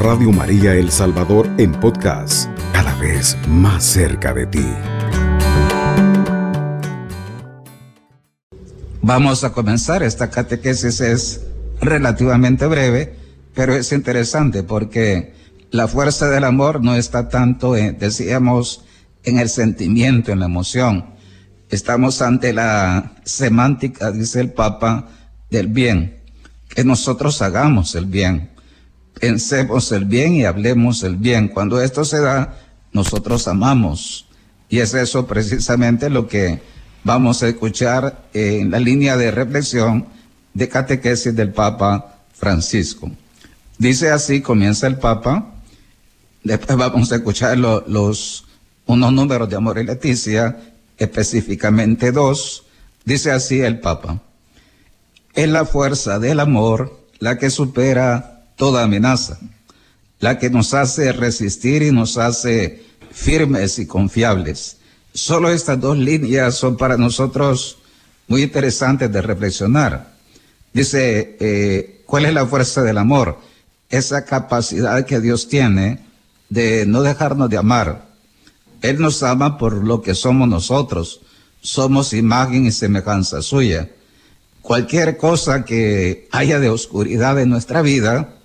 [0.00, 4.66] Radio María El Salvador en podcast, cada vez más cerca de ti.
[9.02, 10.02] Vamos a comenzar.
[10.02, 11.46] Esta catequesis es
[11.82, 13.14] relativamente breve,
[13.54, 15.34] pero es interesante porque
[15.70, 18.86] la fuerza del amor no está tanto, en, decíamos,
[19.22, 21.10] en el sentimiento, en la emoción.
[21.68, 25.10] Estamos ante la semántica, dice el Papa,
[25.50, 26.22] del bien.
[26.74, 28.59] Que nosotros hagamos el bien.
[29.18, 31.48] Pensemos el bien y hablemos el bien.
[31.48, 32.58] Cuando esto se da,
[32.92, 34.26] nosotros amamos.
[34.68, 36.60] Y es eso precisamente lo que
[37.04, 40.06] vamos a escuchar en la línea de reflexión
[40.54, 43.10] de catequesis del Papa Francisco.
[43.78, 45.54] Dice así, comienza el Papa,
[46.44, 48.44] después vamos a escuchar los,
[48.86, 50.58] unos números de Amor y Leticia,
[50.98, 52.64] específicamente dos,
[53.04, 54.20] dice así el Papa,
[55.34, 59.38] es la fuerza del amor la que supera toda amenaza,
[60.18, 64.76] la que nos hace resistir y nos hace firmes y confiables.
[65.14, 67.78] Solo estas dos líneas son para nosotros
[68.28, 70.12] muy interesantes de reflexionar.
[70.74, 73.38] Dice, eh, ¿cuál es la fuerza del amor?
[73.88, 76.00] Esa capacidad que Dios tiene
[76.50, 78.10] de no dejarnos de amar.
[78.82, 81.22] Él nos ama por lo que somos nosotros.
[81.62, 83.88] Somos imagen y semejanza suya.
[84.60, 88.36] Cualquier cosa que haya de oscuridad en nuestra vida,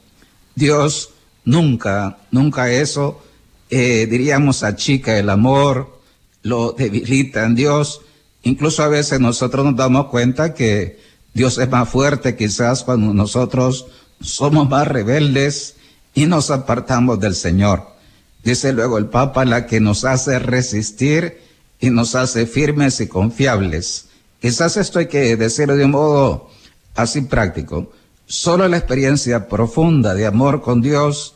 [0.56, 1.12] Dios
[1.44, 3.22] nunca, nunca eso,
[3.70, 6.00] eh, diríamos, achica el amor,
[6.42, 8.02] lo debilita en Dios.
[8.44, 11.00] Incluso a veces nosotros nos damos cuenta que
[11.34, 13.88] Dios es más fuerte quizás cuando nosotros
[14.22, 15.76] somos más rebeldes
[16.14, 17.96] y nos apartamos del Señor.
[18.44, 21.40] Dice luego el Papa, la que nos hace resistir
[21.80, 24.06] y nos hace firmes y confiables.
[24.40, 26.50] Quizás esto hay que decirlo de un modo
[26.94, 27.92] así práctico.
[28.28, 31.36] Solo la experiencia profunda de amor con Dios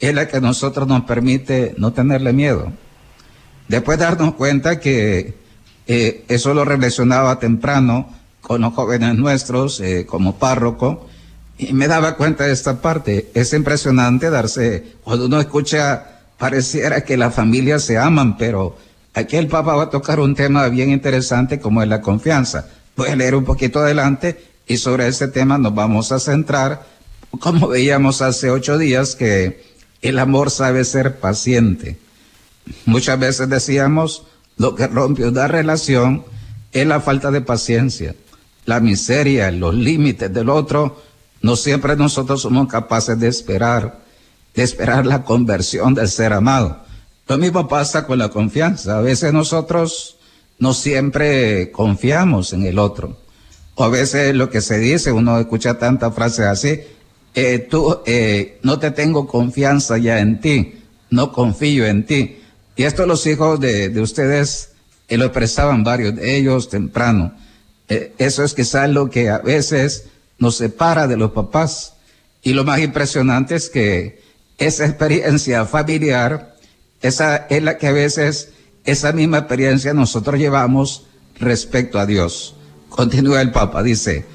[0.00, 2.72] es la que a nosotros nos permite no tenerle miedo.
[3.68, 5.34] Después darnos cuenta que
[5.86, 8.08] eh, eso lo reflexionaba temprano
[8.40, 11.06] con los jóvenes nuestros eh, como párroco
[11.58, 13.30] y me daba cuenta de esta parte.
[13.34, 18.76] Es impresionante darse, cuando uno escucha, pareciera que las familias se aman, pero
[19.14, 22.68] aquí el Papa va a tocar un tema bien interesante como es la confianza.
[22.96, 26.86] A leer un poquito adelante y sobre ese tema nos vamos a centrar,
[27.40, 29.64] como veíamos hace ocho días, que
[30.00, 31.98] el amor sabe ser paciente.
[32.86, 34.24] Muchas veces decíamos,
[34.56, 36.24] lo que rompe una relación
[36.72, 38.14] es la falta de paciencia
[38.64, 41.02] la miseria, los límites del otro,
[41.40, 44.00] no siempre nosotros somos capaces de esperar,
[44.54, 46.84] de esperar la conversión del ser amado.
[47.26, 48.98] Lo mismo pasa con la confianza.
[48.98, 50.16] A veces nosotros
[50.58, 53.16] no siempre confiamos en el otro.
[53.74, 56.80] O a veces lo que se dice, uno escucha tantas frases así,
[57.34, 60.74] eh, tú eh, no te tengo confianza ya en ti,
[61.10, 62.38] no confío en ti.
[62.76, 64.72] Y esto los hijos de, de ustedes
[65.08, 67.34] eh, lo expresaban varios de ellos temprano.
[67.88, 70.04] Eh, eso es quizás lo que a veces
[70.38, 71.94] nos separa de los papás.
[72.42, 74.22] Y lo más impresionante es que
[74.56, 76.56] esa experiencia familiar,
[77.02, 78.52] esa es la que a veces,
[78.84, 81.06] esa misma experiencia nosotros llevamos
[81.38, 82.56] respecto a Dios.
[82.94, 84.26] Continúa el Papa, dice,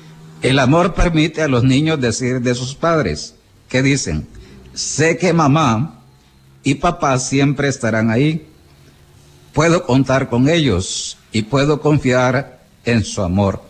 [0.41, 3.35] el amor permite a los niños decir de sus padres,
[3.69, 4.28] que dicen,
[4.73, 6.01] sé que mamá
[6.63, 8.47] y papá siempre estarán ahí,
[9.53, 13.62] puedo contar con ellos y puedo confiar en su amor.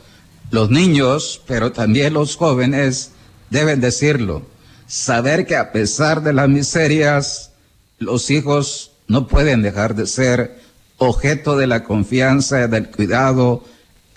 [0.51, 3.11] Los niños, pero también los jóvenes,
[3.49, 4.43] deben decirlo.
[4.87, 7.51] Saber que a pesar de las miserias,
[7.99, 10.61] los hijos no pueden dejar de ser
[10.97, 13.65] objeto de la confianza, del cuidado.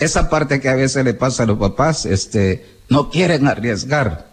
[0.01, 4.31] Esa parte que a veces le pasa a los papás, este, no quieren arriesgar.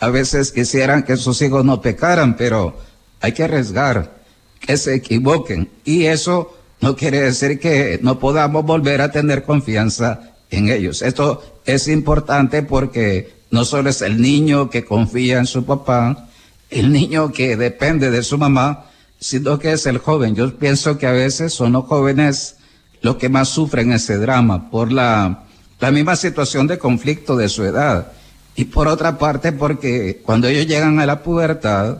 [0.00, 2.78] A veces quisieran que sus hijos no pecaran, pero
[3.20, 4.16] hay que arriesgar,
[4.58, 5.70] que se equivoquen.
[5.84, 11.02] Y eso no quiere decir que no podamos volver a tener confianza en ellos.
[11.02, 16.30] Esto es importante porque no solo es el niño que confía en su papá,
[16.70, 18.86] el niño que depende de su mamá,
[19.20, 20.34] sino que es el joven.
[20.34, 22.56] Yo pienso que a veces son los jóvenes
[23.02, 25.44] los que más sufren ese drama por la,
[25.80, 28.12] la misma situación de conflicto de su edad.
[28.54, 31.98] Y por otra parte, porque cuando ellos llegan a la pubertad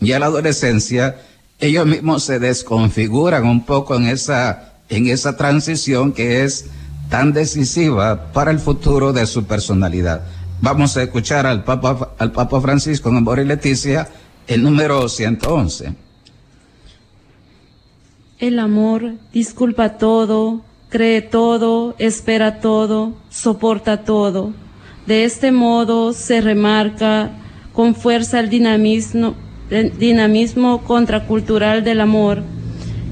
[0.00, 1.16] y a la adolescencia,
[1.58, 6.66] ellos mismos se desconfiguran un poco en esa, en esa transición que es
[7.10, 10.22] tan decisiva para el futuro de su personalidad.
[10.60, 14.08] Vamos a escuchar al Papa, al Papa Francisco en Amor Leticia,
[14.46, 16.07] el número 111.
[18.38, 24.52] El amor disculpa todo, cree todo, espera todo, soporta todo.
[25.08, 27.32] De este modo se remarca
[27.72, 29.34] con fuerza el dinamismo
[30.84, 32.44] contracultural del amor,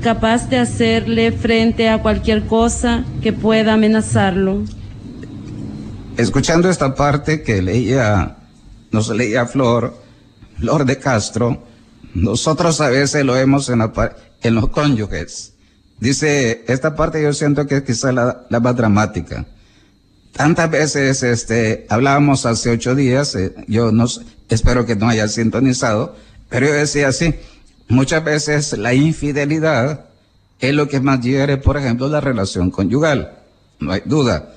[0.00, 4.62] capaz de hacerle frente a cualquier cosa que pueda amenazarlo.
[6.16, 8.36] Escuchando esta parte que leía,
[8.92, 9.92] nos leía Flor,
[10.56, 11.64] Flor de Castro,
[12.14, 13.68] nosotros a veces lo vemos
[14.46, 15.54] en, los cónyuges.
[15.98, 19.46] Dice, esta parte yo siento que es quizá la, la más dramática.
[20.32, 24.04] Tantas veces, este, hablábamos hace ocho días, eh, yo no,
[24.50, 26.14] espero que no haya sintonizado,
[26.50, 27.34] pero yo decía así,
[27.88, 30.06] muchas veces la infidelidad
[30.60, 33.38] es lo que más hiere, por ejemplo, la relación conyugal,
[33.80, 34.52] no hay duda.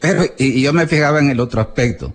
[0.00, 2.12] Pero, y, yo me fijaba en el otro aspecto,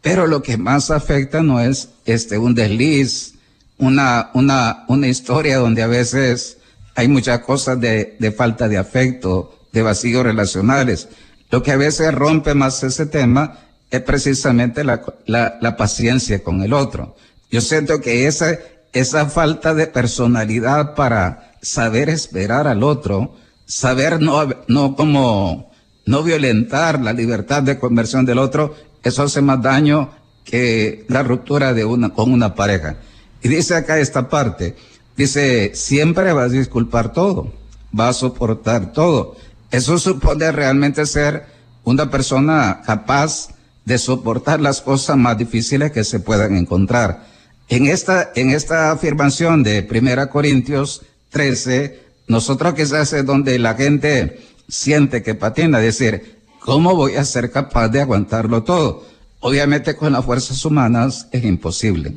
[0.00, 3.34] pero lo que más afecta no es este, un desliz,
[3.80, 6.58] una, una, una historia donde a veces
[6.94, 11.08] hay muchas cosas de, de falta de afecto, de vacíos relacionales
[11.50, 13.58] lo que a veces rompe más ese tema
[13.90, 17.16] es precisamente la, la, la paciencia con el otro.
[17.50, 18.56] Yo siento que esa,
[18.92, 23.34] esa falta de personalidad para saber esperar al otro,
[23.66, 25.72] saber no, no como,
[26.06, 30.10] no violentar la libertad de conversión del otro, eso hace más daño
[30.44, 32.96] que la ruptura de una, con una pareja.
[33.42, 34.76] Y dice acá esta parte,
[35.16, 37.52] dice, siempre va a disculpar todo,
[37.98, 39.36] va a soportar todo.
[39.70, 41.46] Eso supone realmente ser
[41.84, 43.48] una persona capaz
[43.84, 47.26] de soportar las cosas más difíciles que se puedan encontrar.
[47.68, 54.40] En esta, en esta afirmación de Primera Corintios 13, nosotros quizás es donde la gente
[54.68, 59.06] siente que patina, decir, ¿cómo voy a ser capaz de aguantarlo todo?
[59.40, 62.16] Obviamente con las fuerzas humanas es imposible.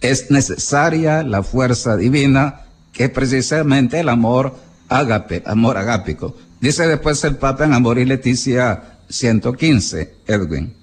[0.00, 2.62] Es necesaria la fuerza divina,
[2.92, 4.54] que es precisamente el amor
[4.88, 6.34] ágape, amor agápico.
[6.60, 10.74] Dice después el Papa en Amor y Leticia 115, Edwin.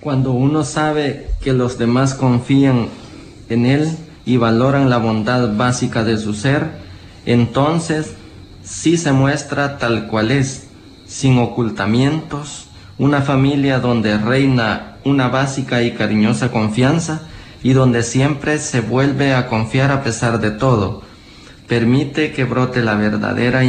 [0.00, 2.88] Cuando uno sabe que los demás confían
[3.48, 3.88] en él
[4.24, 6.70] y valoran la bondad básica de su ser,
[7.26, 8.12] entonces
[8.62, 10.68] sí se muestra tal cual es,
[11.06, 12.68] sin ocultamientos,
[12.98, 17.22] una familia donde reina una básica y cariñosa confianza
[17.62, 21.02] y donde siempre se vuelve a confiar a pesar de todo,
[21.66, 23.62] permite que brote la verdadera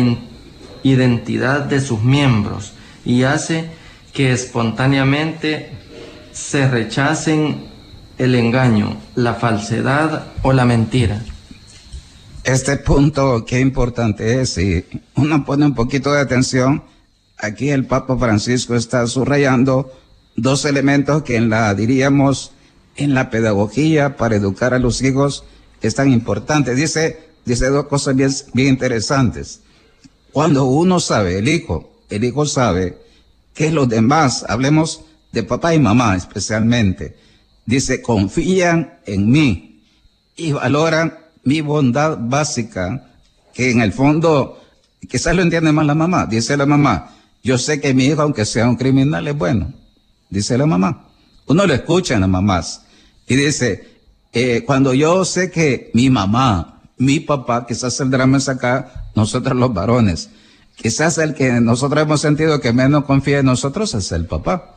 [0.84, 3.70] identidad de sus miembros y hace
[4.14, 5.72] que espontáneamente
[6.32, 7.68] se rechacen
[8.18, 11.22] el engaño, la falsedad o la mentira.
[12.44, 16.84] Este punto qué importante es, y uno pone un poquito de atención,
[17.38, 19.92] aquí el Papa Francisco está subrayando
[20.36, 22.52] dos elementos que en la, diríamos,
[22.96, 25.44] en la pedagogía para educar a los hijos
[25.82, 26.76] es tan importante.
[26.76, 29.62] Dice, dice dos cosas bien, bien interesantes.
[30.32, 32.98] Cuando uno sabe, el hijo, el hijo sabe
[33.54, 37.16] que los demás, hablemos de papá y mamá especialmente,
[37.66, 39.84] dice, confían en mí
[40.36, 43.12] y valoran mi bondad básica,
[43.54, 44.62] que en el fondo,
[45.10, 48.46] quizás lo entiende más la mamá, dice la mamá, yo sé que mi hijo, aunque
[48.46, 49.74] sea un criminal, es bueno,
[50.30, 51.08] dice la mamá.
[51.48, 52.84] Uno lo escucha en las mamás
[53.28, 54.00] y dice,
[54.34, 59.58] eh, cuando yo sé que mi mamá, mi papá, quizás el drama es acá, nosotros
[59.58, 60.30] los varones.
[60.76, 64.76] Quizás el que nosotros hemos sentido que menos confía en nosotros es el papá.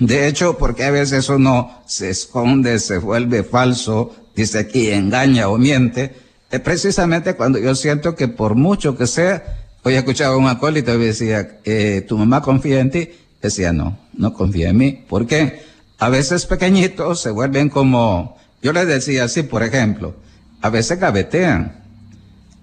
[0.00, 5.56] De hecho, porque a veces uno se esconde, se vuelve falso, dice aquí, engaña o
[5.56, 6.14] miente,
[6.50, 10.94] es precisamente cuando yo siento que por mucho que sea, hoy escuchaba a un acólito
[10.94, 13.08] y decía, eh, ¿tu mamá confía en ti?
[13.40, 15.04] Decía, no, no confía en mí.
[15.08, 15.62] ¿Por qué?
[15.98, 20.14] A veces pequeñitos se vuelven como, yo les decía así, por ejemplo,
[20.60, 21.84] a veces gavetean,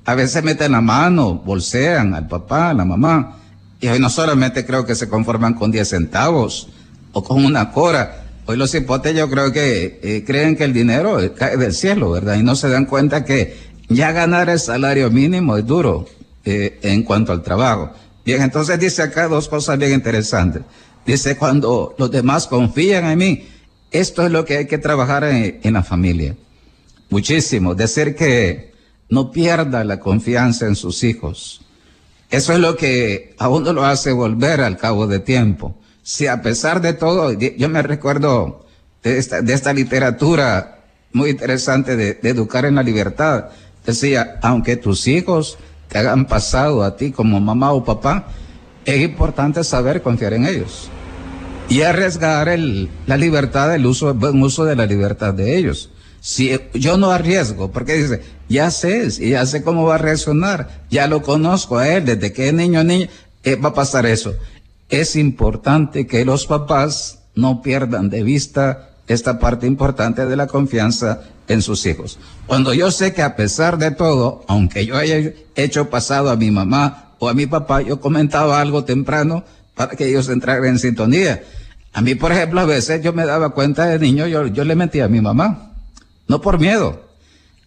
[0.05, 3.37] a veces meten la mano, bolsean al papá, a la mamá.
[3.79, 6.69] Y hoy no solamente creo que se conforman con 10 centavos
[7.13, 8.25] o con una cora.
[8.45, 12.35] Hoy los hipotes yo creo que eh, creen que el dinero cae del cielo, ¿verdad?
[12.35, 16.07] Y no se dan cuenta que ya ganar el salario mínimo es duro
[16.45, 17.91] eh, en cuanto al trabajo.
[18.25, 20.63] Bien, entonces dice acá dos cosas bien interesantes.
[21.05, 23.47] Dice, cuando los demás confían en mí,
[23.91, 26.35] esto es lo que hay que trabajar en la familia
[27.11, 28.71] muchísimo, decir que
[29.09, 31.61] no pierda la confianza en sus hijos.
[32.31, 35.75] Eso es lo que a uno lo hace volver al cabo de tiempo.
[36.01, 38.65] Si a pesar de todo, yo me recuerdo
[39.03, 40.79] de esta, literatura
[41.11, 43.49] muy interesante de, de educar en la libertad,
[43.85, 45.57] decía, aunque tus hijos
[45.89, 48.29] te hagan pasado a ti como mamá o papá,
[48.85, 50.89] es importante saber confiar en ellos
[51.69, 55.89] y arriesgar el, la libertad, el uso, buen uso de la libertad de ellos.
[56.19, 61.07] Si yo no arriesgo, porque dice, ya sé, ya sé cómo va a reaccionar, ya
[61.07, 63.07] lo conozco a él, desde que es niño, niño,
[63.43, 64.33] eh, va a pasar eso.
[64.89, 71.21] Es importante que los papás no pierdan de vista esta parte importante de la confianza
[71.47, 72.19] en sus hijos.
[72.47, 76.51] Cuando yo sé que a pesar de todo, aunque yo haya hecho pasado a mi
[76.51, 79.43] mamá o a mi papá, yo comentaba algo temprano
[79.75, 81.43] para que ellos entraran en sintonía.
[81.93, 84.73] A mí, por ejemplo, a veces yo me daba cuenta de niño, yo, yo le
[84.73, 85.73] mentía a mi mamá,
[86.27, 87.05] no por miedo.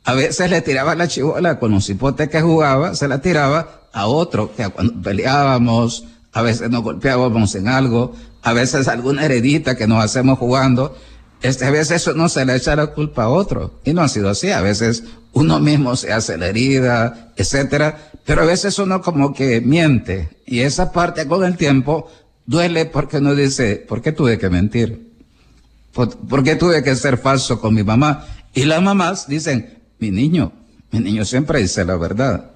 [0.03, 4.09] A veces le tiraba la chivola con los hipotes que jugaba, se la tiraba a
[4.09, 9.87] otro, que cuando peleábamos, a veces nos golpeábamos en algo, a veces alguna heredita que
[9.87, 10.97] nos hacemos jugando,
[11.45, 13.79] este, a veces eso no se le echa la culpa a otro.
[13.85, 14.51] Y no ha sido así.
[14.51, 18.13] A veces uno mismo se hace la herida, etcétera.
[18.25, 20.31] Pero a veces uno como que miente.
[20.47, 22.11] Y esa parte con el tiempo
[22.47, 25.13] duele porque uno dice, ¿por qué tuve que mentir?
[25.93, 28.25] ¿Por, qué tuve que ser falso con mi mamá?
[28.55, 30.51] Y las mamás dicen, mi niño,
[30.93, 32.53] mi niño siempre dice la verdad.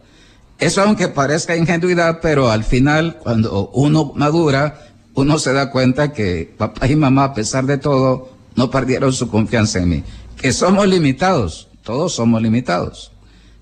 [0.58, 4.80] Eso aunque parezca ingenuidad, pero al final cuando uno madura,
[5.12, 9.30] uno se da cuenta que papá y mamá, a pesar de todo, no perdieron su
[9.30, 10.04] confianza en mí.
[10.36, 13.12] Que somos limitados, todos somos limitados.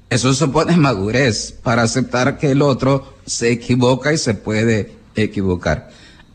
[0.09, 5.91] Eso supone madurez para aceptar que el otro se equivoca y se puede equivocar.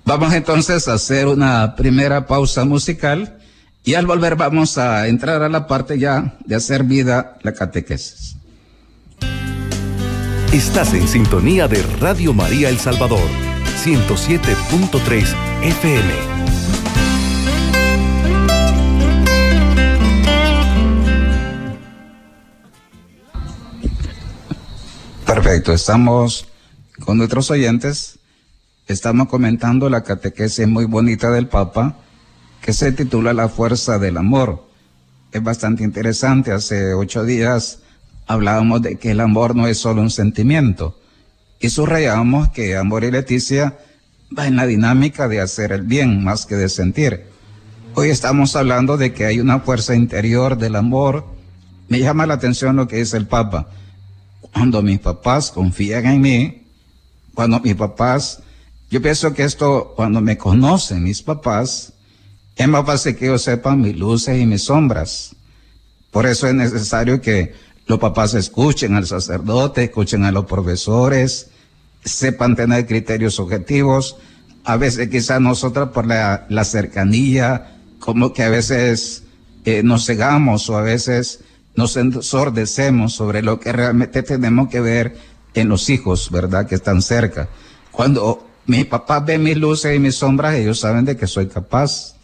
[0.05, 3.39] Vamos entonces a hacer una primera pausa musical
[3.83, 8.35] y al volver vamos a entrar a la parte ya de hacer vida la catequesis.
[10.53, 13.27] Estás en sintonía de Radio María El Salvador,
[13.83, 16.50] 107.3 FM.
[25.33, 26.45] Perfecto, estamos
[27.05, 28.19] con nuestros oyentes,
[28.85, 31.95] estamos comentando la catequesis muy bonita del Papa,
[32.61, 34.67] que se titula La fuerza del amor.
[35.31, 37.79] Es bastante interesante, hace ocho días
[38.27, 40.99] hablábamos de que el amor no es solo un sentimiento,
[41.61, 43.77] y subrayamos que Amor y Leticia
[44.37, 47.23] va en la dinámica de hacer el bien más que de sentir.
[47.95, 51.23] Hoy estamos hablando de que hay una fuerza interior del amor.
[51.87, 53.69] Me llama la atención lo que dice el Papa
[54.53, 56.63] cuando mis papás confían en mí,
[57.33, 58.41] cuando mis papás,
[58.89, 61.93] yo pienso que esto, cuando me conocen mis papás,
[62.55, 65.35] es más fácil que ellos sepan mis luces y mis sombras.
[66.11, 67.53] Por eso es necesario que
[67.87, 71.47] los papás escuchen al sacerdote, escuchen a los profesores,
[72.03, 74.17] sepan tener criterios objetivos.
[74.63, 79.23] A veces quizás nosotros por la, cercanía, como que a veces
[79.65, 81.39] eh, nos cegamos o a veces
[81.75, 85.17] nos ensordecemos sobre lo que realmente tenemos que ver
[85.53, 86.67] en los hijos, ¿verdad?
[86.67, 87.49] Que están cerca.
[87.91, 92.15] Cuando mi papá ve mis luces y mis sombras, ellos saben de que soy capaz.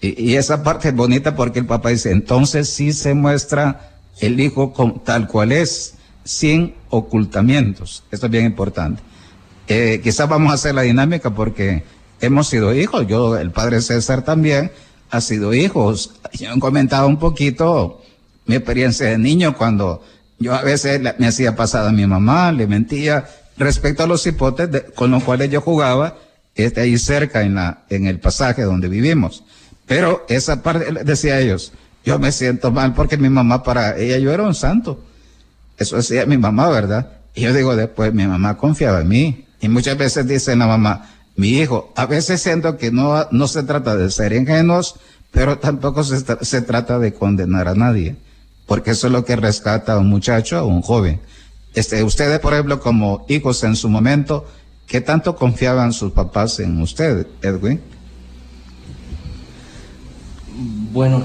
[0.00, 4.72] Y, esa parte es bonita porque el papá dice, entonces sí se muestra el hijo
[5.04, 8.04] tal cual es, sin ocultamientos.
[8.10, 9.02] Esto es bien importante.
[9.68, 11.84] Eh, quizás vamos a hacer la dinámica porque
[12.20, 13.06] hemos sido hijos.
[13.06, 14.70] Yo, el padre César también
[15.10, 16.12] ha sido hijos.
[16.34, 18.02] Yo he comentado un poquito
[18.46, 20.02] mi experiencia de niño cuando
[20.38, 23.26] yo a veces me hacía pasada a mi mamá, le mentía
[23.56, 26.18] respecto a los hipotes con los cuales yo jugaba,
[26.54, 29.44] este ahí cerca en la, en el pasaje donde vivimos.
[29.86, 31.72] Pero esa parte, decía ellos,
[32.04, 35.02] yo me siento mal porque mi mamá para ella yo era un santo.
[35.78, 37.12] Eso decía mi mamá, ¿verdad?
[37.34, 39.46] Y yo digo después, mi mamá confiaba en mí.
[39.60, 43.62] Y muchas veces dice la mamá, mi hijo, a veces siento que no, no se
[43.62, 44.96] trata de ser ingenuos,
[45.30, 48.16] pero tampoco se trata de condenar a nadie
[48.66, 51.20] porque eso es lo que rescata a un muchacho, a un joven.
[51.74, 54.46] Este, ustedes, por ejemplo, como hijos en su momento,
[54.86, 57.80] ¿qué tanto confiaban sus papás en usted, Edwin?
[60.92, 61.24] Bueno,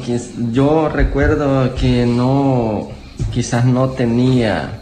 [0.52, 2.90] yo recuerdo que no,
[3.34, 4.82] quizás no tenía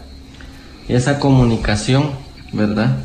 [0.87, 2.11] esa comunicación,
[2.51, 2.97] ¿verdad?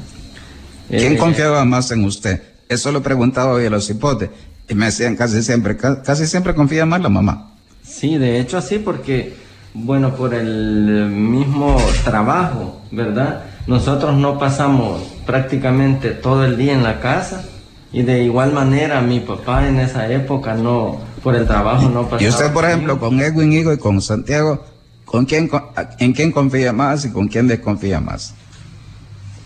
[0.89, 2.43] ¿Quién eh, confiaba más en usted?
[2.69, 4.31] Eso lo preguntaba hoy a los hipotes
[4.69, 7.53] y me decían casi siempre, casi siempre confía más la mamá.
[7.83, 9.44] Sí, de hecho así porque
[9.75, 13.43] bueno, por el mismo trabajo, ¿verdad?
[13.67, 17.45] Nosotros no pasamos prácticamente todo el día en la casa
[17.93, 22.23] y de igual manera mi papá en esa época no, por el trabajo no pasaba.
[22.23, 24.65] Y usted, por ejemplo, con Edwin Higo y con Santiago,
[25.05, 25.51] ¿con quién,
[25.99, 28.35] ¿en quién confía más y con quién desconfía más?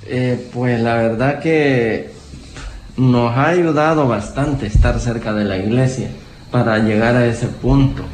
[0.06, 2.11] Eh, pues la verdad que
[2.99, 6.11] nos ha ayudado bastante estar cerca de la iglesia
[6.50, 8.04] para llegar a ese punto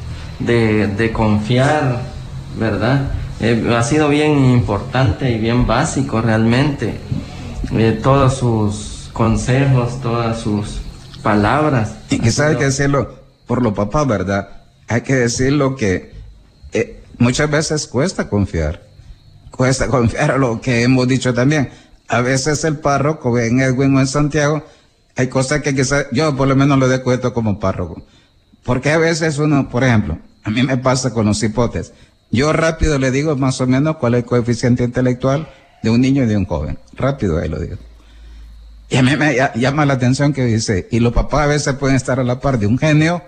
[0.46, 2.02] de, confiar,
[2.58, 3.10] ¿verdad?
[3.40, 6.94] Eh, ha sido bien importante y bien básico realmente.
[7.72, 10.80] Eh, todos sus consejos, todas sus
[11.22, 11.96] palabras.
[12.10, 14.48] Y quizás hay que decirlo por lo papá, ¿verdad?
[14.88, 16.12] Hay que decirlo que
[16.72, 18.82] eh, muchas veces cuesta confiar.
[19.50, 21.70] Cuesta confiar a lo que hemos dicho también.
[22.08, 24.62] A veces el párroco en Edwin o en Santiago,
[25.16, 28.02] hay cosas que quizás yo por lo menos le de como párroco
[28.64, 31.92] Porque a veces uno, por ejemplo, a mí me pasa con los hipotes.
[32.30, 35.48] Yo rápido le digo más o menos cuál es el coeficiente intelectual
[35.82, 36.78] de un niño y de un joven.
[36.94, 37.76] Rápido ahí lo digo.
[38.90, 41.96] Y a mí me llama la atención que dice, y los papás a veces pueden
[41.96, 43.22] estar a la par de un genio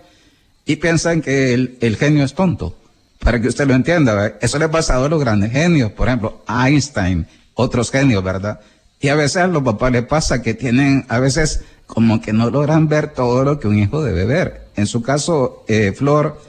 [0.64, 2.76] y piensan que el, genio es tonto.
[3.20, 6.44] Para que usted lo entienda, eso le ha pasado a los grandes genios, por ejemplo,
[6.48, 8.60] Einstein, otros genios, ¿verdad?
[9.00, 12.50] Y a veces a los papás les pasa que tienen, a veces como que no
[12.50, 14.66] logran ver todo lo que un hijo debe ver.
[14.76, 16.40] En su caso, eh, Flor,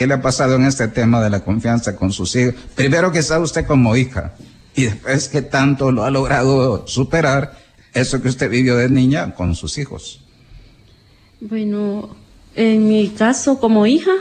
[0.00, 2.54] ¿qué le ha pasado en este tema de la confianza con sus hijos?
[2.74, 4.32] Primero que sabe usted como hija
[4.74, 7.58] y después que tanto lo ha logrado superar
[7.92, 10.22] eso que usted vivió de niña con sus hijos.
[11.42, 12.16] Bueno,
[12.56, 14.12] en mi caso como hija,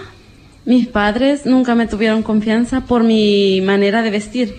[0.66, 4.56] mis padres nunca me tuvieron confianza por mi manera de vestir.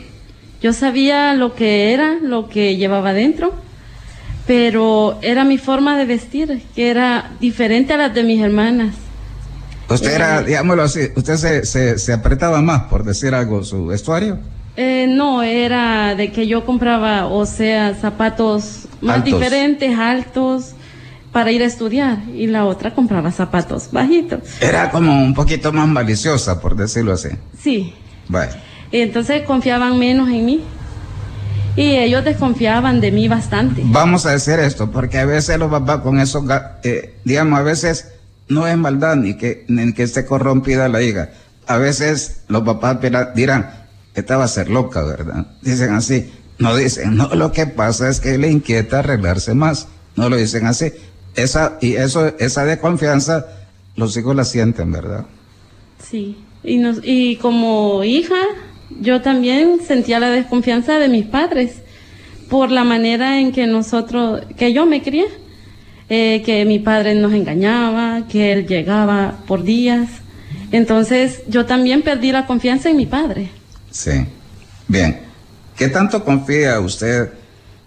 [0.62, 3.52] Yo sabía lo que era, lo que llevaba dentro,
[4.46, 8.94] pero era mi forma de vestir, que era diferente a las de mis hermanas.
[9.90, 14.38] Usted era, eh, digámoslo así, usted se, se, apretaba más, por decir algo, su vestuario.
[14.76, 20.72] Eh, no, era de que yo compraba, o sea, zapatos más diferentes, altos,
[21.32, 24.40] para ir a estudiar, y la otra compraba zapatos bajitos.
[24.60, 27.28] Era como un poquito más maliciosa, por decirlo así.
[27.60, 27.94] Sí.
[28.28, 28.52] Vale.
[28.92, 30.64] Entonces confiaban menos en mí.
[31.76, 33.82] Y ellos desconfiaban de mí bastante.
[33.84, 36.44] Vamos a decir esto, porque a veces los papás con eso,
[36.82, 38.12] eh, digamos, a veces
[38.50, 41.30] no es maldad ni que, ni que esté corrompida la hija.
[41.66, 42.98] A veces los papás
[43.34, 43.70] dirán,
[44.14, 45.46] esta va a ser loca, ¿verdad?
[45.62, 46.30] Dicen así.
[46.58, 49.88] No dicen, no, lo que pasa es que le inquieta arreglarse más.
[50.16, 50.92] No lo dicen así.
[51.36, 53.46] Esa, y eso, esa desconfianza,
[53.96, 55.24] los hijos la sienten, ¿verdad?
[56.10, 56.36] Sí.
[56.64, 58.34] Y, nos, y como hija,
[59.00, 61.76] yo también sentía la desconfianza de mis padres
[62.50, 65.26] por la manera en que nosotros, que yo me crié,
[66.10, 70.08] eh, que mi padre nos engañaba, que él llegaba por días.
[70.72, 73.48] Entonces yo también perdí la confianza en mi padre.
[73.90, 74.26] Sí.
[74.86, 75.20] Bien.
[75.76, 77.30] ¿Qué tanto confía usted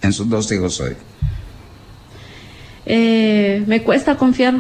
[0.02, 0.96] en sus dos hijos hoy?
[2.86, 4.56] Eh, me cuesta confiar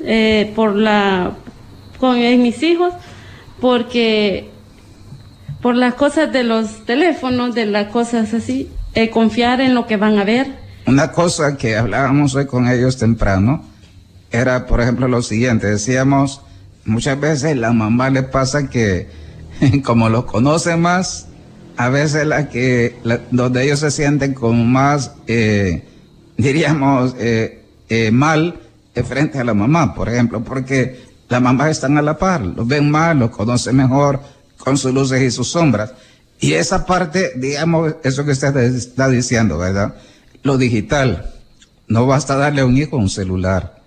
[0.00, 1.32] eh, por la
[1.98, 2.94] con en mis hijos
[3.60, 4.48] porque
[5.60, 9.96] por las cosas de los teléfonos, de las cosas así, eh, confiar en lo que
[9.96, 10.46] van a ver.
[10.90, 13.62] Una cosa que hablábamos hoy con ellos temprano
[14.32, 16.42] era, por ejemplo, lo siguiente, decíamos,
[16.84, 19.06] muchas veces la mamá le pasa que
[19.84, 21.28] como los conoce más,
[21.76, 22.96] a veces la que,
[23.30, 25.84] donde ellos se sienten como más, eh,
[26.36, 28.58] diríamos, eh, eh, mal
[29.06, 32.90] frente a la mamá, por ejemplo, porque las mamás están a la par, los ven
[32.90, 34.18] mal, los conocen mejor,
[34.58, 35.92] con sus luces y sus sombras.
[36.40, 39.94] Y esa parte, digamos, eso que usted está diciendo, ¿verdad?
[40.42, 41.32] Lo digital.
[41.88, 43.80] No basta darle a un hijo un celular.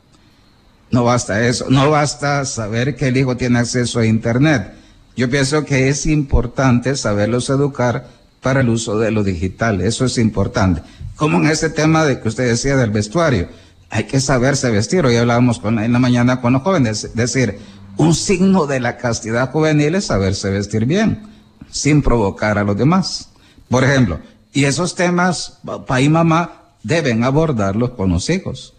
[0.92, 1.66] No basta eso.
[1.70, 4.74] No basta saber que el hijo tiene acceso a Internet.
[5.16, 8.08] Yo pienso que es importante saberlos educar
[8.42, 9.82] para el uso de lo digital.
[9.82, 10.82] Eso es importante.
[11.16, 13.48] Como en ese tema de que usted decía del vestuario.
[13.90, 15.06] Hay que saberse vestir.
[15.06, 17.04] Hoy hablábamos con, en la mañana con los jóvenes.
[17.04, 17.60] Es decir,
[17.98, 21.22] un signo de la castidad juvenil es saberse vestir bien,
[21.70, 23.30] sin provocar a los demás.
[23.70, 24.20] Por ejemplo,
[24.54, 28.74] y esos temas, papá y mamá deben abordarlos con los hijos.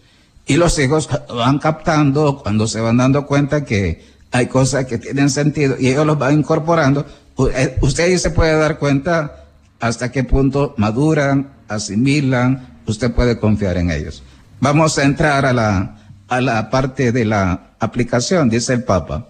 [0.47, 5.29] Y los hijos van captando cuando se van dando cuenta que hay cosas que tienen
[5.29, 7.05] sentido y ellos los van incorporando.
[7.53, 9.45] Eh, usted ahí se puede dar cuenta
[9.79, 14.23] hasta qué punto maduran, asimilan, usted puede confiar en ellos.
[14.61, 19.29] Vamos a entrar a la, a la parte de la aplicación, dice el Papa.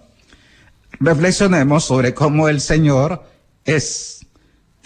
[1.00, 3.24] Reflexionemos sobre cómo el Señor
[3.64, 4.15] es,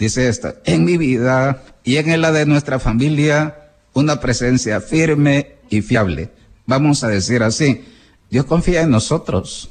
[0.01, 5.83] dice esto, en mi vida y en la de nuestra familia, una presencia firme y
[5.83, 6.31] fiable.
[6.65, 7.85] Vamos a decir así,
[8.31, 9.69] Dios confía en nosotros.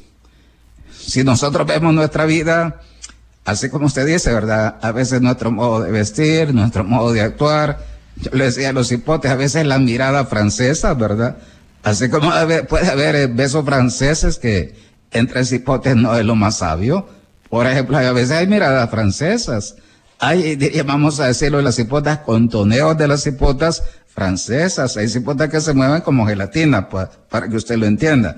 [0.97, 2.81] Si nosotros vemos nuestra vida,
[3.45, 4.77] así como usted dice, ¿verdad?
[4.83, 7.81] A veces nuestro modo de vestir, nuestro modo de actuar,
[8.15, 11.39] yo le decía a los hipotes, a veces la mirada francesa, ¿verdad?
[11.83, 12.31] Así como
[12.69, 14.77] puede haber eh, besos franceses que
[15.11, 17.09] entre cipotes no es lo más sabio.
[17.49, 19.75] Por ejemplo, a veces hay miradas francesas.
[20.23, 24.99] Hay, vamos a decirlo, las cipotas, contoneos de las cipotas francesas.
[24.99, 28.37] Hay cipotas que se mueven como gelatina, pues, para que usted lo entienda.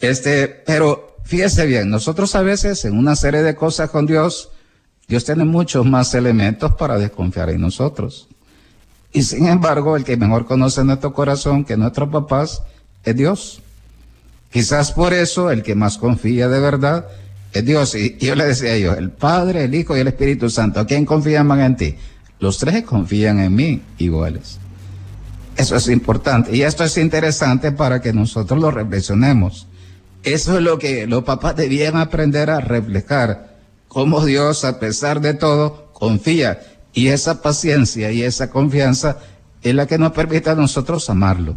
[0.00, 4.50] Este, pero fíjese bien, nosotros a veces en una serie de cosas con Dios,
[5.06, 8.28] Dios tiene muchos más elementos para desconfiar en nosotros.
[9.12, 12.62] Y sin embargo, el que mejor conoce nuestro corazón que nuestros papás
[13.04, 13.62] es Dios.
[14.50, 17.06] Quizás por eso el que más confía de verdad
[17.52, 17.94] es Dios.
[17.94, 20.86] Y yo le decía a ellos, el Padre, el Hijo y el Espíritu Santo, ¿a
[20.86, 21.94] quién confían más en ti?
[22.38, 24.58] Los tres confían en mí iguales.
[25.56, 26.56] Eso es importante.
[26.56, 29.66] Y esto es interesante para que nosotros lo reflexionemos.
[30.22, 33.56] Eso es lo que los papás debían aprender a reflejar,
[33.88, 36.60] cómo Dios, a pesar de todo, confía.
[36.92, 39.18] Y esa paciencia y esa confianza
[39.62, 41.56] es la que nos permite a nosotros amarlo,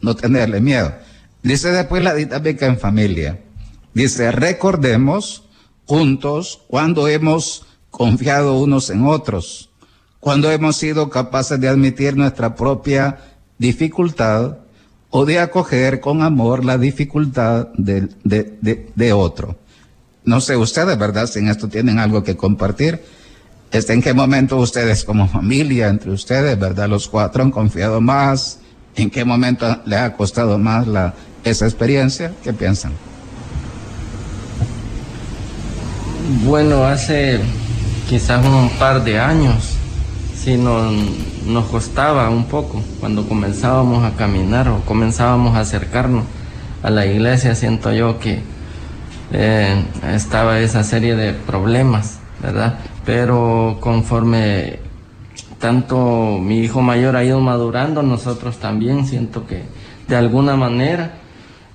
[0.00, 0.92] no tenerle miedo.
[1.42, 3.38] Dice después la dinámica en familia.
[3.98, 5.42] Dice, recordemos
[5.84, 9.70] juntos cuando hemos confiado unos en otros,
[10.20, 13.18] cuando hemos sido capaces de admitir nuestra propia
[13.58, 14.58] dificultad
[15.10, 19.56] o de acoger con amor la dificultad de, otro.
[20.22, 21.26] No sé ustedes, ¿verdad?
[21.26, 23.02] Si en esto tienen algo que compartir.
[23.72, 26.88] Este, ¿En qué momento ustedes como familia, entre ustedes, ¿verdad?
[26.88, 28.60] Los cuatro han confiado más.
[28.94, 30.86] ¿En qué momento le ha costado más
[31.42, 32.32] esa experiencia?
[32.44, 32.92] ¿Qué piensan?
[36.30, 37.40] Bueno, hace
[38.06, 39.78] quizás un par de años,
[40.34, 40.92] sí nos,
[41.46, 46.24] nos costaba un poco cuando comenzábamos a caminar o comenzábamos a acercarnos
[46.82, 48.42] a la iglesia, siento yo que
[49.32, 52.78] eh, estaba esa serie de problemas, ¿verdad?
[53.06, 54.80] Pero conforme
[55.58, 59.62] tanto mi hijo mayor ha ido madurando, nosotros también siento que
[60.06, 61.20] de alguna manera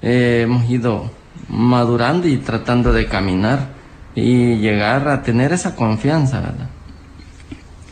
[0.04, 1.10] eh, hemos ido
[1.50, 3.82] madurando y tratando de caminar
[4.16, 6.70] y llegar a tener esa confianza, ¿verdad?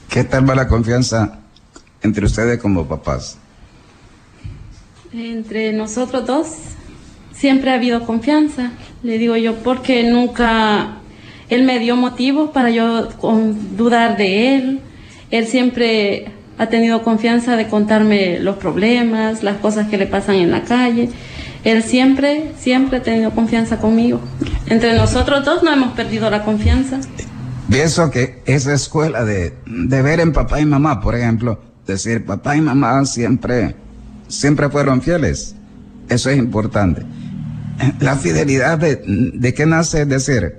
[0.09, 1.39] ¿Qué tal va la confianza
[2.01, 3.37] entre ustedes como papás?
[5.13, 6.47] Entre nosotros dos
[7.31, 8.71] siempre ha habido confianza,
[9.03, 10.97] le digo yo, porque nunca
[11.49, 13.09] él me dio motivos para yo
[13.75, 14.79] dudar de él.
[15.31, 20.51] Él siempre ha tenido confianza de contarme los problemas, las cosas que le pasan en
[20.51, 21.09] la calle.
[21.63, 24.19] Él siempre, siempre ha tenido confianza conmigo.
[24.67, 26.99] Entre nosotros dos no hemos perdido la confianza.
[27.69, 32.55] Pienso que esa escuela de, de ver en papá y mamá, por ejemplo, decir papá
[32.55, 33.75] y mamá siempre,
[34.27, 35.55] siempre fueron fieles.
[36.09, 37.03] Eso es importante.
[37.99, 40.55] La fidelidad de, de qué nace, es decir,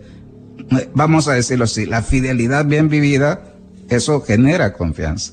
[0.94, 3.42] vamos a decirlo así, la fidelidad bien vivida,
[3.88, 5.32] eso genera confianza.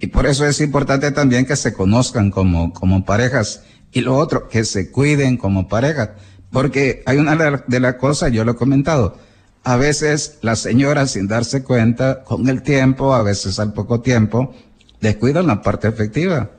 [0.00, 3.62] Y por eso es importante también que se conozcan como, como parejas
[3.96, 6.16] y lo otro, que se cuiden como pareja.
[6.50, 7.34] Porque hay una
[7.66, 9.16] de las cosas, yo lo he comentado,
[9.64, 14.54] a veces la señora sin darse cuenta, con el tiempo, a veces al poco tiempo,
[15.00, 16.50] descuidan la parte efectiva.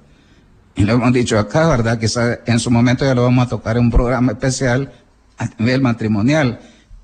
[0.76, 2.00] Y lo hemos dicho acá, ¿verdad?
[2.00, 4.91] Quizá en su momento ya lo vamos a tocar en un programa especial
[5.38, 6.60] a nivel matrimonial.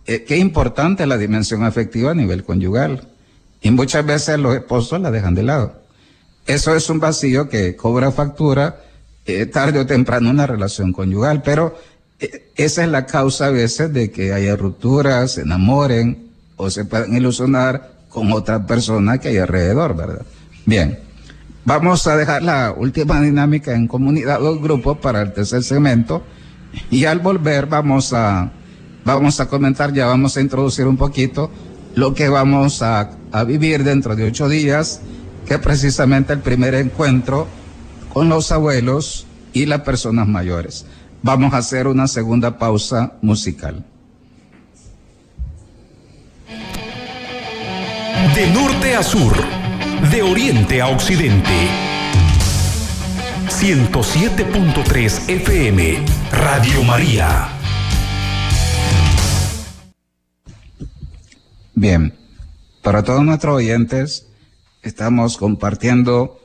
[0.07, 3.07] Eh, qué importante la dimensión afectiva a nivel conyugal.
[3.61, 5.83] Y muchas veces los esposos la dejan de lado.
[6.47, 8.79] Eso es un vacío que cobra factura
[9.25, 11.77] eh, tarde o temprano una relación conyugal, pero
[12.19, 16.85] eh, esa es la causa a veces de que haya rupturas, se enamoren o se
[16.85, 20.25] puedan ilusionar con otra persona que hay alrededor, ¿verdad?
[20.65, 20.99] Bien,
[21.65, 26.23] vamos a dejar la última dinámica en comunidad, dos grupos para el tercer segmento
[26.91, 28.51] y al volver vamos a,
[29.05, 31.49] vamos a comentar, ya vamos a introducir un poquito
[31.95, 35.01] lo que vamos a, a vivir dentro de ocho días,
[35.47, 37.47] que precisamente el primer encuentro
[38.13, 40.85] con los abuelos y las personas mayores.
[41.23, 43.83] Vamos a hacer una segunda pausa musical.
[48.35, 49.33] De norte a sur,
[50.11, 51.67] de oriente a occidente.
[53.47, 57.49] 107.3 FM, Radio María.
[61.73, 62.13] Bien,
[62.81, 64.27] para todos nuestros oyentes,
[64.83, 66.42] estamos compartiendo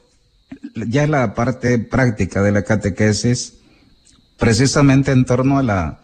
[0.88, 3.54] ya la parte práctica de la catequesis,
[4.36, 6.00] precisamente en torno a la,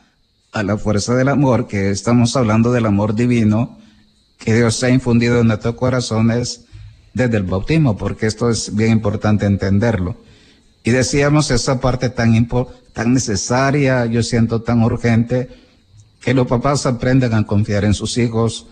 [0.52, 3.78] a la fuerza del amor, que estamos hablando del amor divino
[4.38, 6.66] que Dios ha infundido en nuestros corazones
[7.12, 10.16] desde el bautismo, porque esto es bien importante entenderlo.
[10.82, 12.48] Y decíamos esa parte tan,
[12.92, 15.48] tan necesaria, yo siento tan urgente,
[16.20, 18.66] que los papás aprendan a confiar en sus hijos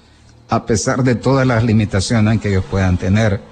[0.49, 3.52] a pesar de todas las limitaciones que ellos puedan tener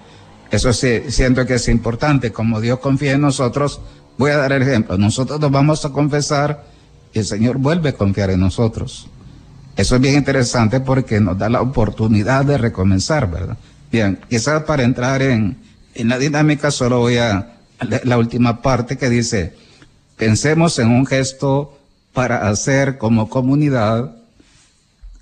[0.51, 2.33] eso sí, siento que es importante.
[2.33, 3.81] Como Dios confía en nosotros,
[4.19, 4.99] voy a dar el ejemplo.
[4.99, 6.65] Nosotros nos vamos a confesar
[7.13, 9.09] y el Señor vuelve a confiar en nosotros.
[9.77, 13.57] Eso es bien interesante porque nos da la oportunidad de recomenzar, ¿verdad?
[13.91, 15.57] Bien, quizás para entrar en,
[15.95, 17.57] en la dinámica solo voy a
[18.05, 19.55] la última parte que dice,
[20.17, 21.79] pensemos en un gesto
[22.13, 24.17] para hacer como comunidad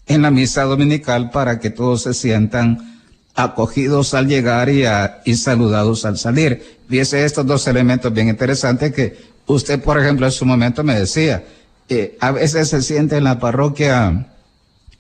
[0.06, 2.97] en la misa dominical para que todos se sientan
[3.38, 4.82] acogidos al llegar y,
[5.24, 6.80] y saludados al salir.
[6.88, 11.44] Fíjese estos dos elementos bien interesantes que usted, por ejemplo, en su momento me decía,
[11.88, 14.26] eh, a veces se siente en la parroquia,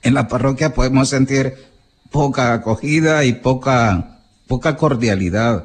[0.02, 1.54] en la parroquia podemos sentir
[2.12, 5.64] poca acogida y poca, poca cordialidad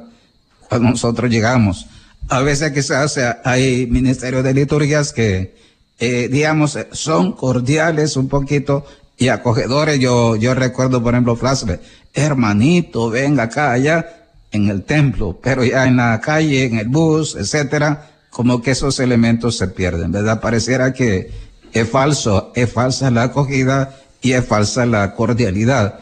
[0.68, 1.86] cuando nosotros llegamos.
[2.28, 5.54] A veces quizás hay ministerios de liturgias que
[6.00, 8.84] eh, digamos, son cordiales un poquito
[9.16, 10.00] y acogedores.
[10.00, 11.80] Yo, yo recuerdo, por ejemplo, frases,
[12.14, 17.36] hermanito, venga acá, allá, en el templo, pero ya en la calle, en el bus,
[17.36, 20.42] etcétera, como que esos elementos se pierden, ¿verdad?
[20.42, 21.32] Pareciera que
[21.74, 26.00] es falso, es falsa la acogida y es falsa la cordialidad.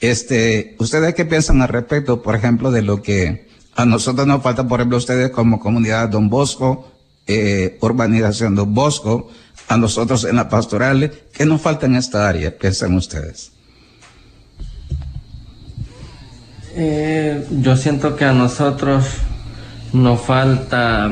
[0.00, 4.68] Este, ¿ustedes qué piensan al respecto, por ejemplo, de lo que a nosotros nos falta,
[4.68, 6.92] por ejemplo, ustedes como comunidad Don Bosco,
[7.26, 9.30] eh, urbanización Don Bosco,
[9.68, 12.56] a nosotros en la pastoral, ¿qué nos falta en esta área?
[12.56, 13.53] Piensan ustedes.
[16.76, 19.04] Eh, yo siento que a nosotros
[19.92, 21.08] nos falta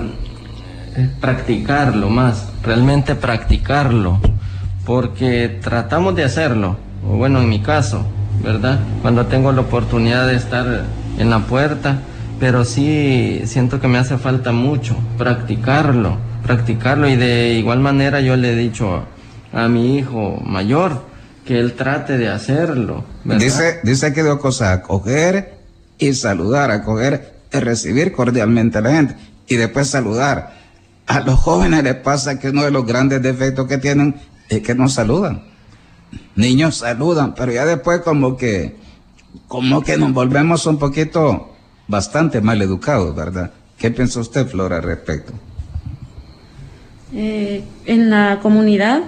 [0.97, 4.19] eh, practicarlo más, realmente practicarlo,
[4.85, 6.77] porque tratamos de hacerlo,
[7.09, 8.05] o bueno, en mi caso,
[8.43, 8.81] ¿verdad?
[9.03, 10.85] Cuando tengo la oportunidad de estar
[11.19, 11.99] en la puerta,
[12.41, 18.37] pero sí siento que me hace falta mucho practicarlo, practicarlo y de igual manera yo
[18.37, 19.05] le he dicho
[19.53, 21.05] a, mi hijo mayor
[21.45, 23.05] que él trate de hacerlo.
[23.25, 25.55] Dice, dice que dos cosas, acoger
[25.99, 29.17] y saludar, acoger y recibir cordialmente a la gente
[29.49, 30.61] y después saludar.
[31.07, 34.15] A los jóvenes les pasa que uno de los grandes defectos que tienen
[34.49, 35.43] es que no saludan.
[36.37, 38.77] Niños saludan, pero ya después como que,
[39.49, 41.55] como que nos volvemos un poquito
[41.89, 43.51] bastante mal educados, ¿verdad?
[43.77, 45.33] ¿Qué piensa usted, Flora, al respecto?
[47.15, 49.03] Eh, en la comunidad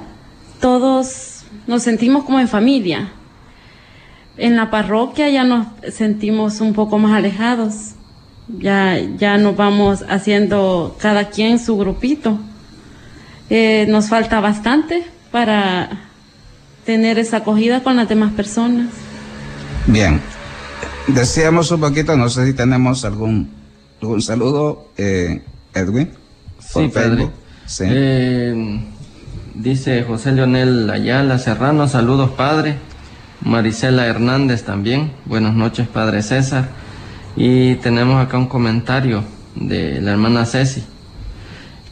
[0.61, 1.34] todos
[1.66, 3.12] nos sentimos como en familia.
[4.37, 7.92] En la parroquia ya nos sentimos un poco más alejados.
[8.48, 12.38] Ya, ya nos vamos haciendo cada quien su grupito.
[13.50, 16.09] Eh, nos falta bastante para
[16.85, 18.88] tener esa acogida con las demás personas.
[19.87, 20.20] Bien,
[21.07, 23.50] decíamos un poquito, no sé si tenemos algún,
[24.00, 25.42] algún saludo, eh,
[25.74, 26.11] Edwin.
[26.61, 27.33] Sí, Pedro.
[27.66, 27.85] Sí.
[27.87, 28.81] Eh,
[29.55, 32.77] dice José Leonel Ayala Serrano, saludos padre.
[33.40, 36.69] Marisela Hernández también, buenas noches padre César.
[37.37, 40.83] Y tenemos acá un comentario de la hermana Ceci.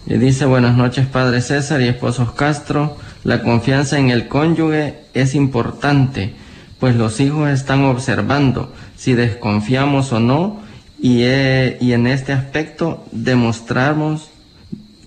[0.07, 2.96] Y dice, buenas noches padre César y esposos Castro.
[3.22, 6.35] La confianza en el cónyuge es importante,
[6.81, 10.61] pues los hijos están observando si desconfiamos o no
[11.01, 14.31] y, eh, y en este aspecto demostramos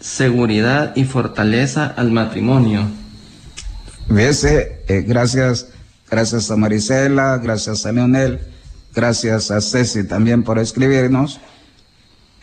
[0.05, 2.87] seguridad y fortaleza al matrimonio.
[4.07, 5.69] Fíjese, eh, gracias,
[6.09, 8.39] gracias a Marisela, gracias a Leonel,
[8.93, 11.39] gracias a Ceci también por escribirnos.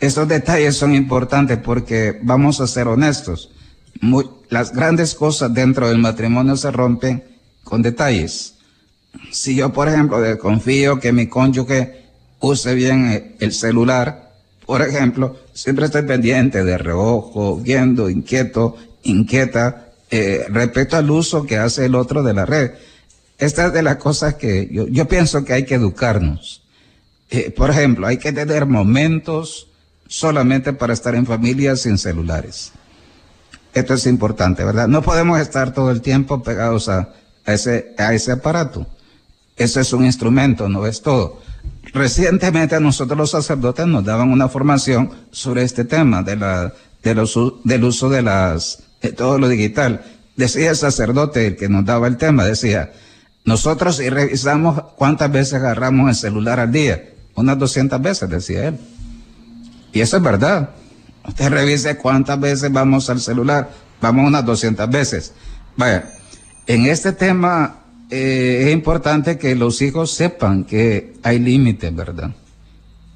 [0.01, 3.49] Estos detalles son importantes porque vamos a ser honestos.
[4.49, 7.23] las grandes cosas dentro del matrimonio se rompen
[7.63, 8.55] con detalles.
[9.31, 12.03] Si yo, por ejemplo, desconfío que mi cónyuge
[12.41, 14.22] use bien el celular,
[14.65, 21.57] por ejemplo, siempre estoy pendiente de reojo, viendo, inquieto, inquieta, eh, respecto al uso que
[21.57, 22.71] hace el otro de la red.
[23.37, 26.61] Esta es de las cosas que yo, pienso que hay que educarnos.
[27.29, 29.67] Eh, por ejemplo, hay que tener momentos
[30.07, 32.71] solamente para estar en familia sin celulares.
[33.73, 34.87] Esto es importante, ¿verdad?
[34.87, 37.09] No podemos estar todo el tiempo pegados a
[37.45, 38.85] ese, a ese aparato.
[39.57, 41.41] Eso es un instrumento, no es todo.
[41.93, 47.37] Recientemente nosotros los sacerdotes nos daban una formación sobre este tema de la, de los,
[47.63, 50.03] del uso de las, de todo lo digital.
[50.35, 52.91] Decía el sacerdote, el que nos daba el tema, decía,
[53.45, 58.79] nosotros si revisamos cuántas veces agarramos el celular al día, unas 200 veces, decía él.
[59.91, 60.71] Y eso es verdad.
[61.27, 63.69] Usted revise cuántas veces vamos al celular,
[64.01, 65.33] vamos unas 200 veces.
[65.77, 66.11] Vaya,
[66.65, 67.82] en este tema
[68.15, 72.29] eh, es importante que los hijos sepan que hay límites, ¿verdad?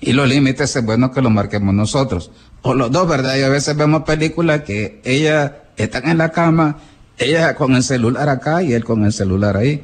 [0.01, 2.31] Y los límites es bueno que los marquemos nosotros.
[2.63, 3.37] O los dos, ¿verdad?
[3.37, 6.79] Y a veces vemos películas que ella están en la cama,
[7.19, 9.83] ella con el celular acá y él con el celular ahí.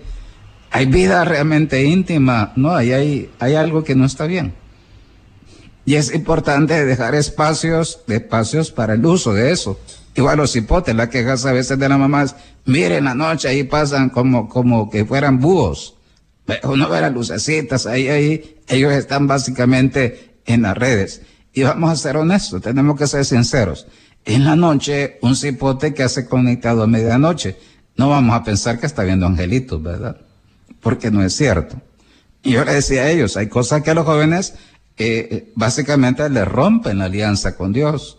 [0.71, 2.75] Hay vida realmente íntima, ¿no?
[2.75, 4.55] Ahí hay, hay algo que no está bien.
[5.85, 9.79] Y es importante dejar espacios, espacios para el uso de eso.
[10.15, 14.09] Igual los hipotes, las quejas a veces de las mamás, miren la noche ahí pasan
[14.09, 15.95] como, como que fueran búhos.
[16.63, 21.21] Uno ve las lucecitas ahí, ahí, ellos están básicamente en las redes.
[21.53, 23.87] Y vamos a ser honestos, tenemos que ser sinceros.
[24.25, 27.57] En la noche, un cipote que hace conectado a medianoche,
[27.95, 30.17] no vamos a pensar que está viendo angelitos, ¿verdad?
[30.79, 31.81] Porque no es cierto.
[32.43, 34.55] Y yo le decía a ellos, hay cosas que a los jóvenes
[34.97, 38.17] eh, básicamente le rompen la alianza con Dios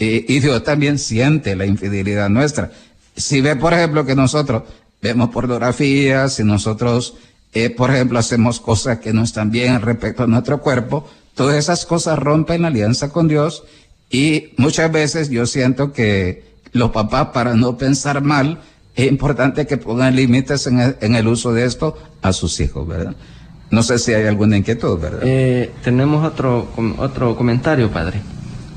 [0.00, 2.70] y Dios también siente la infidelidad nuestra.
[3.16, 4.62] Si ve, por ejemplo, que nosotros
[5.02, 7.14] vemos pornografía, si nosotros,
[7.52, 11.86] eh, por ejemplo, hacemos cosas que no están bien respecto a nuestro cuerpo, todas esas
[11.86, 13.64] cosas rompen la alianza con Dios
[14.10, 18.60] y muchas veces yo siento que los papás para no pensar mal,
[18.94, 23.14] es importante que pongan límites en el, uso de esto a sus hijos, ¿verdad?
[23.70, 25.20] No sé si hay alguna inquietud, ¿verdad?
[25.24, 28.20] Eh, tenemos otro, otro comentario, padre,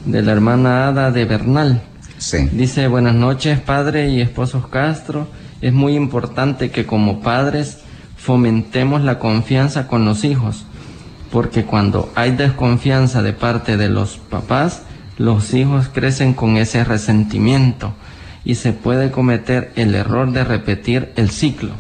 [0.06, 1.82] de la hermana Ada de Bernal.
[2.18, 2.50] Sí.
[2.52, 5.28] Dice, buenas noches, padre y esposos Castro.
[5.62, 7.80] Es muy importante que como padres
[8.18, 10.66] fomentemos la confianza con los hijos,
[11.32, 14.84] porque cuando hay desconfianza de parte de los papás,
[15.18, 17.94] los hijos crecen con ese resentimiento
[18.46, 21.72] y se puede cometer el error de repetir el ciclo.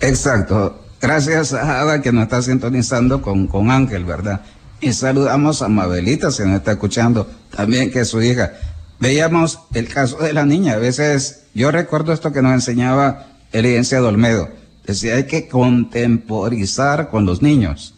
[0.00, 0.82] Exacto.
[1.00, 4.40] Gracias a Ada que nos está sintonizando con, con Ángel, ¿verdad?
[4.80, 8.52] Y saludamos a Mabelita, si nos está escuchando, también que su hija.
[9.00, 10.74] Veíamos el caso de la niña.
[10.74, 14.48] A veces, yo recuerdo esto que nos enseñaba Elidencia Olmedo.
[14.86, 17.94] Decía, hay que contemporizar con los niños.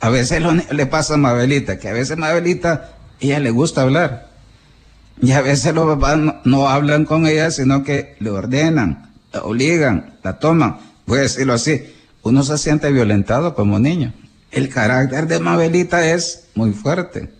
[0.00, 4.28] A veces le pasa a Mabelita, que a veces Mabelita, ella le gusta hablar.
[5.22, 9.42] Y a veces los papás no, no hablan con ella, sino que le ordenan, la
[9.42, 10.78] obligan, la toman.
[11.06, 11.82] Voy a decirlo así
[12.26, 14.12] uno se siente violentado como niño.
[14.50, 17.30] El carácter de Mabelita es muy fuerte.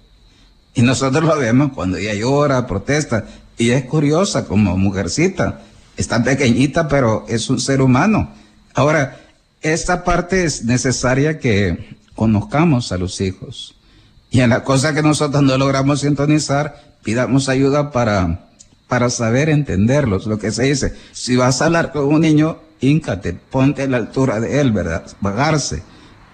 [0.76, 3.24] Y nosotros lo vemos cuando ella llora, protesta.
[3.56, 5.62] Y es curiosa como mujercita.
[5.96, 8.30] Está pequeñita, pero es un ser humano.
[8.74, 9.18] Ahora,
[9.62, 13.74] esta parte es necesaria que conozcamos a los hijos.
[14.30, 18.50] Y en la cosa que nosotros no logramos sintonizar, pidamos ayuda para,
[18.86, 20.26] para saber entenderlos.
[20.26, 23.96] Lo que se dice, si vas a hablar con un niño, híncate, ponte a la
[23.96, 25.06] altura de él, ¿verdad?
[25.22, 25.82] Vagarse.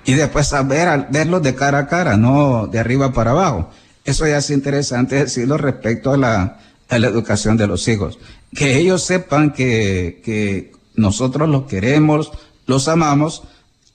[0.05, 3.71] Y después saber, verlo de cara a cara, no de arriba para abajo.
[4.05, 8.19] Eso ya es interesante decirlo respecto a la, a la educación de los hijos.
[8.55, 12.33] Que ellos sepan que, que nosotros los queremos,
[12.67, 13.45] los amamos,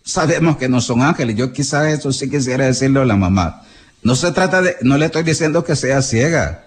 [0.03, 1.35] sabemos que no son ángeles.
[1.35, 3.63] Yo quizás eso sí quisiera decirlo a la mamá.
[4.03, 6.65] No se trata de, no le estoy diciendo que sea ciega